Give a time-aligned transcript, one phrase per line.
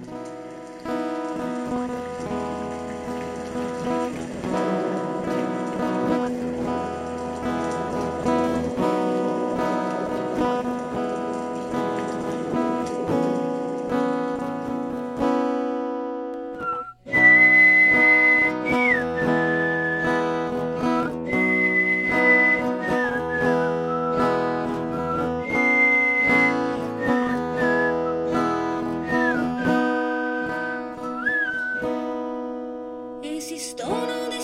[0.00, 0.23] Esistono dei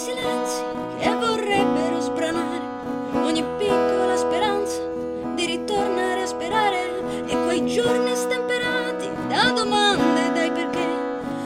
[0.00, 0.62] silenzi
[0.98, 2.62] che vorrebbero sbranare
[3.20, 4.80] ogni piccola speranza
[5.34, 10.88] di ritornare a sperare e quei giorni stemperati da domande e dai perché,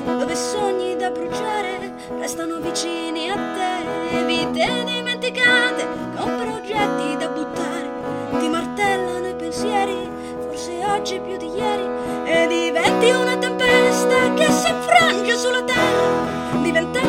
[0.06, 7.90] dove sogni da bruciare restano vicini a te, vite dimenticate con progetti da buttare,
[8.38, 10.08] ti martellano i pensieri,
[10.46, 11.93] forse oggi più di ieri,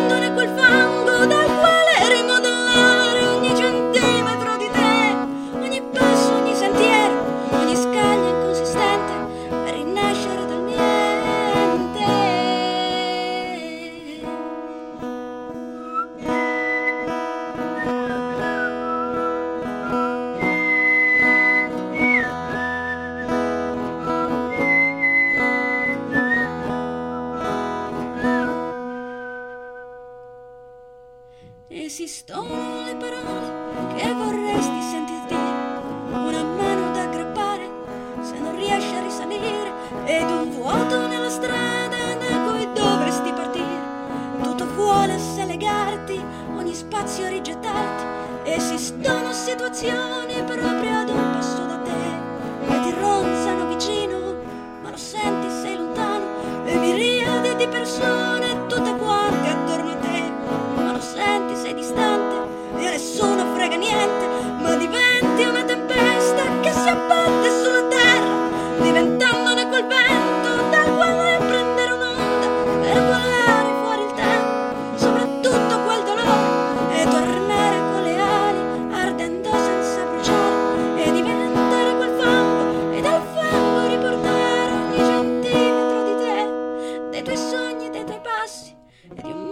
[0.06, 1.55] diventandone quel fango dal
[31.78, 37.70] Esistono le parole che vorresti sentir dire, una mano da aggrappare
[38.22, 39.74] se non riesci a risalire,
[40.06, 43.82] ed un vuoto nella strada da cui dovresti partire.
[44.42, 46.24] Tutto vuole se legarti,
[46.56, 48.06] ogni spazio rigettarti.
[48.50, 54.36] Esistono situazioni proprio ad un passo da te, che ti ronzano vicino,
[54.82, 58.35] ma lo senti, sei lontano, e miriadi di persone
[87.50, 88.76] sogni dei tuoi passi
[89.16, 89.48] e di un